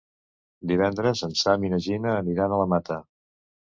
[0.71, 2.99] Divendres en Sam i na Gina aniran a la Mata.